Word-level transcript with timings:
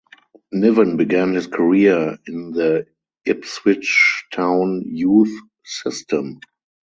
Niven 0.51 0.97
began 0.97 1.35
his 1.35 1.45
career 1.45 2.17
in 2.25 2.53
the 2.53 2.87
Ipswich 3.23 4.23
Town 4.33 4.81
youth 4.83 5.39
system. 5.63 6.39